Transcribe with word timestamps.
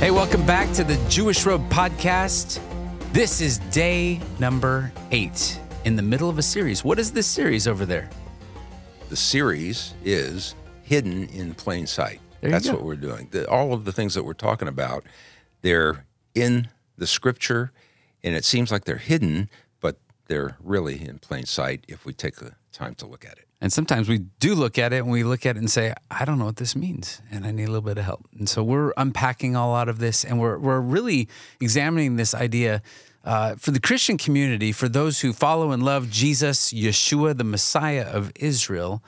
Hey, 0.00 0.10
welcome 0.10 0.46
back 0.46 0.72
to 0.76 0.82
the 0.82 0.96
Jewish 1.10 1.44
Road 1.44 1.60
podcast. 1.68 2.58
This 3.12 3.42
is 3.42 3.58
day 3.70 4.18
number 4.38 4.90
eight 5.10 5.60
in 5.84 5.94
the 5.94 6.00
middle 6.00 6.30
of 6.30 6.38
a 6.38 6.42
series. 6.42 6.82
What 6.82 6.98
is 6.98 7.12
this 7.12 7.26
series 7.26 7.68
over 7.68 7.84
there? 7.84 8.08
The 9.10 9.16
series 9.16 9.92
is 10.02 10.54
Hidden 10.84 11.28
in 11.28 11.52
Plain 11.52 11.86
Sight. 11.86 12.18
That's 12.40 12.66
go. 12.66 12.76
what 12.76 12.84
we're 12.84 12.96
doing. 12.96 13.28
The, 13.30 13.46
all 13.50 13.74
of 13.74 13.84
the 13.84 13.92
things 13.92 14.14
that 14.14 14.24
we're 14.24 14.32
talking 14.32 14.68
about, 14.68 15.04
they're 15.60 16.06
in 16.34 16.68
the 16.96 17.06
scripture, 17.06 17.70
and 18.24 18.34
it 18.34 18.46
seems 18.46 18.72
like 18.72 18.84
they're 18.84 18.96
hidden, 18.96 19.50
they're 20.30 20.56
really 20.62 21.06
in 21.06 21.18
plain 21.18 21.44
sight 21.44 21.84
if 21.88 22.06
we 22.06 22.12
take 22.12 22.36
the 22.36 22.52
time 22.72 22.94
to 22.94 23.04
look 23.04 23.24
at 23.24 23.32
it. 23.32 23.46
And 23.60 23.72
sometimes 23.72 24.08
we 24.08 24.18
do 24.38 24.54
look 24.54 24.78
at 24.78 24.92
it 24.92 24.98
and 24.98 25.10
we 25.10 25.24
look 25.24 25.44
at 25.44 25.56
it 25.56 25.58
and 25.58 25.68
say, 25.68 25.92
I 26.08 26.24
don't 26.24 26.38
know 26.38 26.44
what 26.44 26.56
this 26.56 26.76
means 26.76 27.20
and 27.32 27.44
I 27.44 27.50
need 27.50 27.64
a 27.64 27.66
little 27.66 27.82
bit 27.82 27.98
of 27.98 28.04
help. 28.04 28.26
And 28.38 28.48
so 28.48 28.62
we're 28.62 28.92
unpacking 28.96 29.56
all 29.56 29.74
out 29.74 29.88
of 29.88 29.98
this 29.98 30.24
and 30.24 30.38
we're, 30.38 30.56
we're 30.56 30.80
really 30.80 31.28
examining 31.60 32.14
this 32.14 32.32
idea 32.32 32.80
uh, 33.24 33.56
for 33.56 33.72
the 33.72 33.80
Christian 33.80 34.16
community, 34.16 34.70
for 34.70 34.88
those 34.88 35.20
who 35.20 35.32
follow 35.32 35.72
and 35.72 35.82
love 35.82 36.10
Jesus, 36.10 36.72
Yeshua, 36.72 37.36
the 37.36 37.44
Messiah 37.44 38.06
of 38.06 38.30
Israel. 38.36 39.02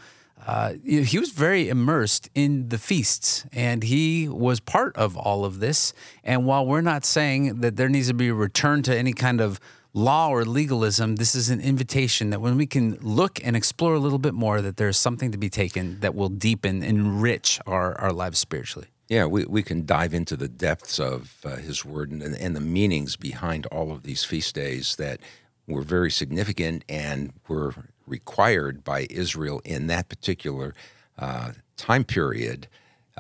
Uh, 0.45 0.73
he 0.85 1.21
was 1.21 1.31
very 1.31 1.69
immersed 1.69 2.29
in 2.35 2.69
the 2.69 2.79
feasts 2.79 3.47
and 3.53 3.85
he 3.85 4.29
was 4.29 4.59
part 4.59 4.95
of 4.97 5.17
all 5.17 5.45
of 5.45 5.61
this. 5.61 5.95
And 6.25 6.45
while 6.47 6.67
we're 6.67 6.81
not 6.81 7.05
saying 7.05 7.61
that 7.61 7.77
there 7.77 7.89
needs 7.89 8.09
to 8.09 8.15
be 8.15 8.29
a 8.29 8.35
return 8.35 8.83
to 8.83 8.97
any 8.97 9.13
kind 9.13 9.41
of 9.41 9.61
law 9.95 10.29
or 10.31 10.45
legalism, 10.45 11.17
this 11.17 11.35
is 11.35 11.51
an 11.51 11.61
invitation 11.61 12.31
that 12.31 12.41
when 12.41 12.57
we 12.57 12.67
can 12.67 12.99
look 13.03 13.39
and 13.45 13.57
explore 13.57 13.95
a 13.95 13.99
little 13.99 14.19
bit 14.19 14.35
more, 14.35 14.63
that 14.63 14.77
there's 14.77 14.99
something 14.99 15.33
to 15.33 15.39
be 15.39 15.51
taken 15.51 16.01
that 16.01 16.15
will 16.15 16.29
deepen, 16.29 16.83
enrich 16.83 17.61
our, 17.67 17.99
our 18.01 18.13
lives 18.13 18.39
spiritually. 18.39 18.89
Yeah, 19.09 19.27
we, 19.27 19.45
we 19.45 19.63
can 19.63 19.85
dive 19.85 20.15
into 20.15 20.37
the 20.37 20.49
depths 20.49 20.99
of 20.99 21.37
uh, 21.45 21.57
His 21.57 21.85
Word 21.85 22.11
and, 22.11 22.23
and 22.23 22.57
the 22.57 22.61
meanings 22.61 23.17
behind 23.17 23.67
all 23.67 23.93
of 23.93 24.05
these 24.05 24.25
feast 24.25 24.55
days 24.55 24.97
that 24.97 25.21
were 25.67 25.83
very 25.83 26.11
significant 26.11 26.85
and 26.89 27.33
were 27.47 27.75
required 28.07 28.83
by 28.83 29.07
Israel 29.11 29.61
in 29.65 29.87
that 29.89 30.09
particular 30.09 30.75
uh, 31.19 31.53
time 31.77 32.05
period. 32.05 32.69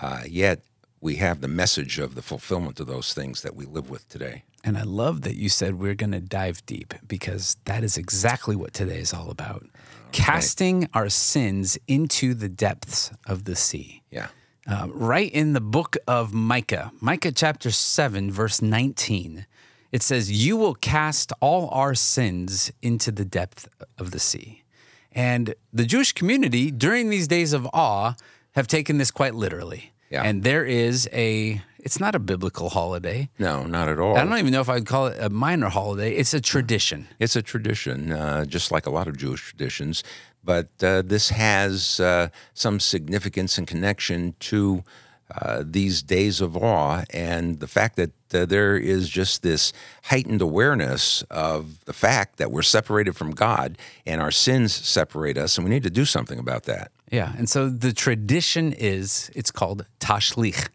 Uh, 0.00 0.23
yet 0.27 0.62
we 1.03 1.17
have 1.17 1.41
the 1.41 1.48
message 1.48 1.98
of 1.98 2.14
the 2.14 2.22
fulfillment 2.22 2.78
of 2.78 2.86
those 2.86 3.12
things 3.12 3.42
that 3.42 3.56
we 3.56 3.67
live 3.67 3.91
with 3.91 4.08
today. 4.08 4.45
And 4.64 4.78
I 4.78 4.84
love 4.84 5.22
that 5.22 5.34
you 5.34 5.48
said 5.48 5.75
we're 5.75 5.97
going 5.97 6.12
to 6.12 6.20
dive 6.20 6.64
deep 6.64 6.94
because 7.06 7.56
that 7.64 7.83
is 7.83 7.98
exactly 7.98 8.55
what 8.55 8.72
today 8.72 9.00
is 9.00 9.12
all 9.12 9.28
about. 9.28 9.67
Casting 10.12 10.89
our 10.94 11.09
sins 11.09 11.77
into 11.89 12.34
the 12.34 12.48
depths 12.48 13.11
of 13.27 13.44
the 13.44 13.56
sea. 13.56 14.05
Yeah. 14.12 14.28
Uh, 14.64 14.86
right 14.92 15.33
in 15.33 15.55
the 15.55 15.61
book 15.61 15.97
of 16.06 16.33
Micah, 16.33 16.92
Micah 17.00 17.33
chapter 17.33 17.72
7, 17.72 18.31
verse 18.31 18.62
19, 18.62 19.47
it 19.91 20.03
says, 20.03 20.31
You 20.31 20.56
will 20.56 20.75
cast 20.75 21.33
all 21.41 21.69
our 21.70 21.97
sins 21.97 22.70
into 22.81 23.11
the 23.11 23.25
depth 23.25 23.69
of 23.98 24.12
the 24.12 24.20
sea. 24.20 24.62
And 25.11 25.56
the 25.72 25.84
Jewish 25.84 26.12
community 26.12 26.70
during 26.70 27.11
these 27.11 27.27
days 27.27 27.53
of 27.53 27.66
awe 27.72 28.14
have 28.53 28.69
taken 28.69 28.98
this 28.98 29.11
quite 29.11 29.34
literally. 29.34 29.92
Yeah. 30.13 30.23
And 30.23 30.43
there 30.43 30.65
is 30.65 31.09
a, 31.11 31.63
it's 31.79 31.99
not 31.99 32.15
a 32.15 32.19
biblical 32.19 32.69
holiday. 32.69 33.31
No, 33.39 33.65
not 33.65 33.89
at 33.89 33.99
all. 33.99 34.17
I 34.17 34.25
don't 34.25 34.39
even 34.39 34.53
know 34.53 34.61
if 34.61 34.69
I'd 34.69 34.85
call 34.85 35.07
it 35.07 35.17
a 35.19 35.31
minor 35.31 35.71
holiday. 35.71 36.13
It's 36.13 36.35
a 36.35 36.41
tradition. 36.41 37.09
It's 37.19 37.35
a 37.35 37.41
tradition, 37.41 38.13
uh, 38.13 38.45
just 38.45 38.71
like 38.71 38.87
a 38.87 38.91
lot 38.91 39.09
of 39.09 39.17
Jewish 39.17 39.41
traditions, 39.41 40.05
but 40.45 40.69
uh, 40.83 41.01
this 41.01 41.31
has 41.31 41.99
uh, 41.99 42.29
some 42.53 42.79
significance 42.79 43.57
and 43.57 43.67
connection 43.67 44.35
to 44.41 44.85
uh, 45.34 45.65
these 45.67 46.03
days 46.03 46.43
of 46.43 46.59
awe 46.59 47.05
and 47.11 47.61
the 47.61 47.67
fact 47.67 47.97
that 47.97 48.12
uh, 48.34 48.45
there 48.45 48.77
is 48.77 49.09
just 49.09 49.43
this 49.43 49.72
heightened 50.05 50.43
awareness 50.43 51.22
of 51.31 51.83
the 51.87 51.93
fact 51.95 52.37
that 52.37 52.51
we're 52.51 52.61
separated 52.61 53.17
from 53.17 53.31
God 53.31 53.78
and 54.05 54.21
our 54.21 54.31
sins 54.31 54.75
separate 54.75 55.39
us, 55.39 55.56
and 55.56 55.65
we 55.65 55.71
need 55.71 55.84
to 55.84 55.91
do 55.91 56.05
something 56.05 56.39
about 56.39 56.65
that. 56.65 56.93
Yeah. 57.12 57.33
And 57.37 57.49
so 57.49 57.69
the 57.69 57.93
tradition 57.93 58.73
is 58.73 59.31
it's 59.34 59.53
called 59.53 59.84
tashlich. 60.00 60.69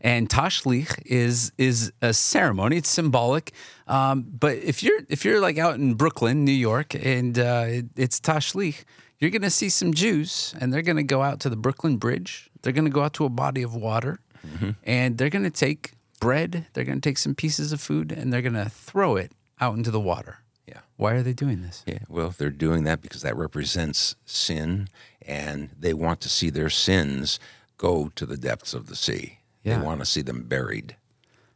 And 0.00 0.28
tashlich 0.28 1.00
is 1.06 1.52
is 1.56 1.92
a 2.02 2.12
ceremony. 2.12 2.78
It's 2.78 2.88
symbolic. 2.88 3.52
Um, 3.86 4.22
but 4.22 4.56
if 4.58 4.82
you're 4.82 5.00
if 5.08 5.24
you're 5.24 5.40
like 5.40 5.58
out 5.58 5.74
in 5.76 5.94
Brooklyn, 5.94 6.44
New 6.44 6.52
York, 6.52 6.94
and 6.94 7.38
uh, 7.38 7.64
it, 7.68 7.86
it's 7.96 8.18
tashlich, 8.18 8.84
you're 9.18 9.30
going 9.30 9.42
to 9.42 9.50
see 9.50 9.68
some 9.68 9.94
Jews, 9.94 10.54
and 10.60 10.72
they're 10.72 10.82
going 10.82 10.96
to 10.96 11.02
go 11.02 11.22
out 11.22 11.38
to 11.40 11.48
the 11.50 11.56
Brooklyn 11.56 11.96
Bridge. 11.98 12.50
They're 12.62 12.72
going 12.72 12.86
to 12.86 12.90
go 12.90 13.02
out 13.02 13.14
to 13.14 13.24
a 13.24 13.30
body 13.30 13.62
of 13.62 13.74
water, 13.74 14.20
and 14.84 15.18
they're 15.18 15.30
going 15.30 15.44
to 15.44 15.50
take 15.50 15.92
bread. 16.18 16.66
They're 16.72 16.84
going 16.84 17.00
to 17.00 17.08
take 17.08 17.18
some 17.18 17.34
pieces 17.34 17.72
of 17.72 17.80
food, 17.80 18.10
and 18.12 18.32
they're 18.32 18.42
going 18.42 18.54
to 18.54 18.68
throw 18.70 19.16
it 19.16 19.32
out 19.60 19.76
into 19.76 19.90
the 19.90 20.00
water. 20.00 20.38
Yeah. 20.66 20.80
Why 20.96 21.14
are 21.14 21.22
they 21.22 21.32
doing 21.32 21.62
this? 21.62 21.82
Yeah, 21.86 21.98
well, 22.08 22.34
they're 22.36 22.50
doing 22.50 22.84
that 22.84 23.02
because 23.02 23.22
that 23.22 23.36
represents 23.36 24.16
sin, 24.24 24.88
and 25.26 25.70
they 25.78 25.94
want 25.94 26.20
to 26.22 26.28
see 26.28 26.50
their 26.50 26.70
sins 26.70 27.38
go 27.76 28.10
to 28.14 28.26
the 28.26 28.36
depths 28.36 28.74
of 28.74 28.86
the 28.86 28.96
sea. 28.96 29.40
Yeah. 29.62 29.78
They 29.78 29.84
want 29.84 30.00
to 30.00 30.06
see 30.06 30.22
them 30.22 30.44
buried. 30.44 30.96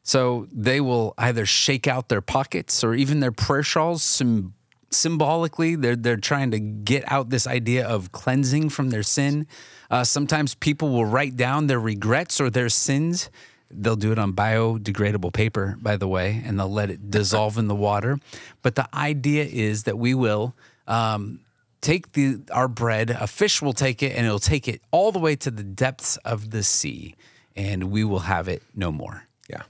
So 0.02 0.48
they 0.50 0.80
will 0.80 1.14
either 1.18 1.44
shake 1.44 1.86
out 1.86 2.08
their 2.08 2.22
pockets 2.22 2.82
or 2.82 2.94
even 2.94 3.20
their 3.20 3.32
prayer 3.32 3.62
shawls. 3.62 4.02
Sym- 4.02 4.54
symbolically, 4.90 5.76
they're 5.76 5.96
they're 5.96 6.16
trying 6.16 6.50
to 6.52 6.58
get 6.58 7.04
out 7.12 7.28
this 7.28 7.46
idea 7.46 7.86
of 7.86 8.10
cleansing 8.12 8.70
from 8.70 8.90
their 8.90 9.02
sin. 9.02 9.46
Uh, 9.90 10.04
sometimes 10.04 10.54
people 10.54 10.90
will 10.90 11.04
write 11.04 11.36
down 11.36 11.66
their 11.66 11.80
regrets 11.80 12.40
or 12.40 12.48
their 12.50 12.68
sins. 12.70 13.30
They'll 13.70 13.96
do 13.96 14.12
it 14.12 14.18
on 14.18 14.32
biodegradable 14.32 15.32
paper, 15.32 15.76
by 15.80 15.96
the 15.96 16.08
way, 16.08 16.42
and 16.44 16.58
they'll 16.58 16.72
let 16.72 16.90
it 16.90 17.10
dissolve 17.10 17.58
in 17.58 17.68
the 17.68 17.74
water. 17.74 18.18
But 18.62 18.74
the 18.76 18.88
idea 18.94 19.44
is 19.44 19.82
that 19.84 19.98
we 19.98 20.14
will 20.14 20.54
um, 20.86 21.40
take 21.80 22.12
the 22.12 22.38
our 22.50 22.68
bread. 22.68 23.10
A 23.10 23.26
fish 23.26 23.60
will 23.60 23.74
take 23.74 24.02
it, 24.02 24.12
and 24.16 24.24
it'll 24.26 24.38
take 24.38 24.68
it 24.68 24.80
all 24.90 25.12
the 25.12 25.18
way 25.18 25.36
to 25.36 25.50
the 25.50 25.62
depths 25.64 26.16
of 26.18 26.50
the 26.50 26.62
sea, 26.62 27.14
and 27.56 27.90
we 27.90 28.04
will 28.04 28.20
have 28.20 28.48
it 28.48 28.62
no 28.74 28.90
more. 28.90 29.24
Yeah, 29.50 29.62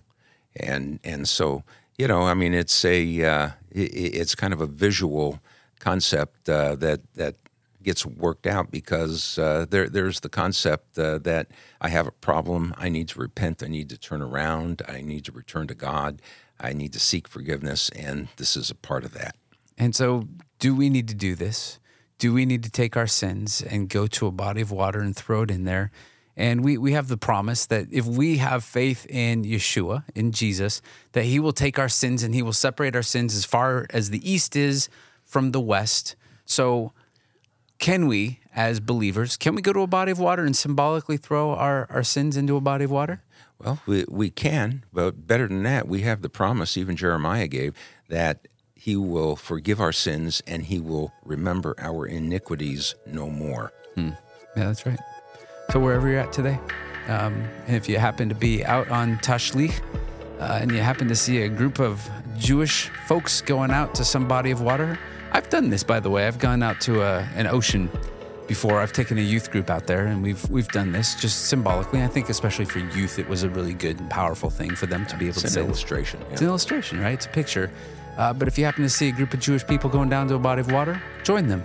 and 0.56 1.00
and 1.02 1.28
so 1.28 1.64
you 1.98 2.06
know, 2.06 2.22
I 2.22 2.34
mean, 2.34 2.54
it's 2.54 2.84
a 2.84 3.24
uh, 3.24 3.46
i 3.74 3.80
i- 3.80 4.14
it's 4.20 4.34
kind 4.36 4.52
of 4.52 4.60
a 4.60 4.66
visual 4.66 5.40
concept 5.80 6.48
uh, 6.48 6.76
that 6.76 7.00
that 7.14 7.34
gets 7.88 8.04
worked 8.04 8.46
out 8.46 8.70
because 8.70 9.38
uh, 9.38 9.64
there 9.70 9.88
there's 9.88 10.20
the 10.20 10.28
concept 10.28 10.98
uh, 10.98 11.16
that 11.16 11.46
I 11.80 11.88
have 11.88 12.06
a 12.06 12.10
problem, 12.10 12.74
I 12.76 12.90
need 12.90 13.08
to 13.08 13.18
repent, 13.18 13.62
I 13.62 13.68
need 13.68 13.88
to 13.88 13.96
turn 13.96 14.20
around, 14.20 14.82
I 14.86 15.00
need 15.00 15.24
to 15.24 15.32
return 15.32 15.68
to 15.68 15.74
God, 15.74 16.20
I 16.60 16.74
need 16.74 16.92
to 16.92 17.00
seek 17.00 17.26
forgiveness, 17.26 17.88
and 17.90 18.28
this 18.36 18.56
is 18.58 18.70
a 18.70 18.74
part 18.74 19.04
of 19.04 19.14
that. 19.14 19.36
And 19.78 19.96
so, 19.96 20.28
do 20.58 20.74
we 20.76 20.90
need 20.90 21.08
to 21.08 21.14
do 21.14 21.34
this? 21.34 21.78
Do 22.18 22.34
we 22.34 22.44
need 22.44 22.62
to 22.64 22.70
take 22.70 22.94
our 22.94 23.06
sins 23.06 23.62
and 23.62 23.88
go 23.88 24.06
to 24.06 24.26
a 24.26 24.32
body 24.32 24.60
of 24.60 24.70
water 24.70 25.00
and 25.00 25.16
throw 25.16 25.42
it 25.42 25.50
in 25.50 25.64
there? 25.64 25.90
And 26.36 26.62
we, 26.62 26.76
we 26.76 26.92
have 26.92 27.08
the 27.08 27.16
promise 27.16 27.64
that 27.66 27.86
if 27.90 28.04
we 28.04 28.36
have 28.36 28.62
faith 28.64 29.06
in 29.06 29.44
Yeshua, 29.44 30.04
in 30.14 30.32
Jesus, 30.32 30.82
that 31.12 31.24
he 31.24 31.40
will 31.40 31.52
take 31.52 31.78
our 31.78 31.88
sins 31.88 32.22
and 32.22 32.34
he 32.34 32.42
will 32.42 32.52
separate 32.52 32.94
our 32.94 33.02
sins 33.02 33.34
as 33.34 33.46
far 33.46 33.86
as 33.90 34.10
the 34.10 34.30
east 34.30 34.56
is 34.56 34.90
from 35.24 35.52
the 35.52 35.60
west. 35.60 36.16
So, 36.44 36.92
can 37.78 38.06
we, 38.06 38.40
as 38.54 38.80
believers, 38.80 39.36
can 39.36 39.54
we 39.54 39.62
go 39.62 39.72
to 39.72 39.80
a 39.80 39.86
body 39.86 40.12
of 40.12 40.18
water 40.18 40.44
and 40.44 40.56
symbolically 40.56 41.16
throw 41.16 41.50
our, 41.50 41.86
our 41.90 42.02
sins 42.02 42.36
into 42.36 42.56
a 42.56 42.60
body 42.60 42.84
of 42.84 42.90
water? 42.90 43.22
Well, 43.58 43.80
we, 43.86 44.04
we 44.08 44.30
can, 44.30 44.84
but 44.92 45.26
better 45.26 45.48
than 45.48 45.62
that, 45.64 45.88
we 45.88 46.02
have 46.02 46.22
the 46.22 46.28
promise, 46.28 46.76
even 46.76 46.96
Jeremiah 46.96 47.48
gave, 47.48 47.74
that 48.08 48.46
he 48.74 48.96
will 48.96 49.36
forgive 49.36 49.80
our 49.80 49.92
sins 49.92 50.42
and 50.46 50.64
he 50.64 50.78
will 50.78 51.12
remember 51.24 51.74
our 51.78 52.06
iniquities 52.06 52.94
no 53.06 53.28
more. 53.28 53.72
Yeah, 53.96 54.14
that's 54.54 54.86
right. 54.86 55.00
So 55.72 55.80
wherever 55.80 56.08
you're 56.08 56.20
at 56.20 56.32
today, 56.32 56.58
um, 57.08 57.44
and 57.66 57.76
if 57.76 57.88
you 57.88 57.98
happen 57.98 58.28
to 58.28 58.34
be 58.34 58.64
out 58.64 58.88
on 58.90 59.18
Tashlich 59.18 59.80
uh, 60.40 60.58
and 60.60 60.70
you 60.70 60.78
happen 60.78 61.08
to 61.08 61.16
see 61.16 61.42
a 61.42 61.48
group 61.48 61.80
of 61.80 62.08
Jewish 62.36 62.88
folks 63.06 63.40
going 63.40 63.70
out 63.70 63.94
to 63.96 64.04
some 64.04 64.28
body 64.28 64.50
of 64.50 64.60
water, 64.60 64.98
I've 65.32 65.48
done 65.50 65.70
this 65.70 65.82
by 65.82 66.00
the 66.00 66.10
way. 66.10 66.26
I've 66.26 66.38
gone 66.38 66.62
out 66.62 66.80
to 66.82 67.02
a, 67.02 67.20
an 67.34 67.46
ocean 67.46 67.90
before. 68.46 68.80
I've 68.80 68.92
taken 68.92 69.18
a 69.18 69.22
youth 69.22 69.50
group 69.50 69.68
out 69.70 69.86
there, 69.86 70.06
and 70.06 70.22
we've 70.22 70.48
we've 70.50 70.68
done 70.68 70.92
this 70.92 71.14
just 71.14 71.46
symbolically. 71.48 72.02
I 72.02 72.06
think 72.08 72.28
especially 72.28 72.64
for 72.64 72.78
youth, 72.78 73.18
it 73.18 73.28
was 73.28 73.42
a 73.42 73.48
really 73.50 73.74
good 73.74 74.00
and 74.00 74.08
powerful 74.10 74.50
thing 74.50 74.74
for 74.74 74.86
them 74.86 75.04
to 75.06 75.16
be 75.16 75.26
able 75.26 75.34
It's 75.34 75.42
to 75.42 75.46
an 75.48 75.52
say. 75.52 75.60
illustration. 75.60 76.20
It's 76.30 76.40
an 76.40 76.46
illustration, 76.48 77.00
right? 77.00 77.12
It's 77.14 77.26
a 77.26 77.30
picture. 77.30 77.70
Uh, 78.16 78.32
but 78.32 78.48
if 78.48 78.58
you 78.58 78.64
happen 78.64 78.82
to 78.82 78.88
see 78.90 79.08
a 79.08 79.12
group 79.12 79.32
of 79.32 79.38
Jewish 79.40 79.64
people 79.66 79.88
going 79.90 80.08
down 80.08 80.26
to 80.28 80.34
a 80.34 80.38
body 80.40 80.60
of 80.60 80.72
water, 80.72 81.00
join 81.22 81.46
them, 81.46 81.62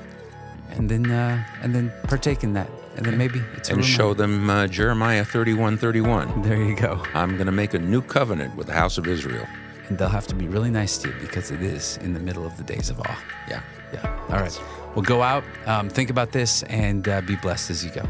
and 0.71 0.89
then 0.89 1.09
uh, 1.09 1.43
and 1.61 1.73
then 1.73 1.91
partake 2.03 2.43
in 2.43 2.53
that, 2.53 2.69
and 2.95 3.05
then 3.05 3.17
maybe 3.17 3.41
it's 3.55 3.69
And 3.69 3.83
show 3.83 4.13
them 4.13 4.49
uh, 4.49 4.67
Jeremiah 4.67 5.25
31 5.25 5.77
31. 5.77 6.41
There 6.43 6.61
you 6.61 6.75
go. 6.75 7.01
I'm 7.15 7.35
going 7.37 7.47
to 7.47 7.51
make 7.51 7.73
a 7.73 7.79
new 7.79 8.01
covenant 8.01 8.55
with 8.55 8.67
the 8.67 8.73
house 8.73 8.97
of 8.99 9.07
Israel. 9.07 9.47
And 9.87 9.97
they'll 9.97 10.09
have 10.09 10.27
to 10.27 10.35
be 10.35 10.47
really 10.47 10.71
nice 10.71 10.97
to 10.99 11.09
you 11.09 11.15
because 11.19 11.51
it 11.51 11.61
is 11.61 11.97
in 11.97 12.13
the 12.13 12.19
middle 12.19 12.45
of 12.45 12.55
the 12.57 12.63
days 12.63 12.89
of 12.89 12.99
awe. 12.99 13.23
Yeah. 13.49 13.61
Yeah. 13.93 14.25
All 14.29 14.39
right. 14.39 14.61
Well, 14.95 15.03
go 15.03 15.21
out, 15.21 15.43
um, 15.65 15.89
think 15.89 16.09
about 16.09 16.31
this, 16.31 16.63
and 16.63 17.07
uh, 17.07 17.21
be 17.21 17.35
blessed 17.35 17.69
as 17.71 17.83
you 17.83 17.91
go. 17.91 18.07